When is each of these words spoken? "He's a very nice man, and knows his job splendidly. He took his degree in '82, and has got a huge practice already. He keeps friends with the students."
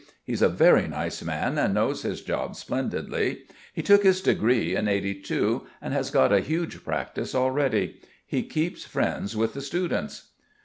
"He's 0.23 0.41
a 0.41 0.49
very 0.49 0.87
nice 0.87 1.21
man, 1.21 1.59
and 1.59 1.75
knows 1.75 2.01
his 2.01 2.21
job 2.23 2.55
splendidly. 2.55 3.43
He 3.71 3.83
took 3.83 4.01
his 4.01 4.19
degree 4.19 4.75
in 4.75 4.87
'82, 4.87 5.67
and 5.79 5.93
has 5.93 6.09
got 6.09 6.33
a 6.33 6.39
huge 6.39 6.83
practice 6.83 7.35
already. 7.35 8.01
He 8.25 8.41
keeps 8.41 8.83
friends 8.83 9.37
with 9.37 9.53
the 9.53 9.61
students." 9.61 10.29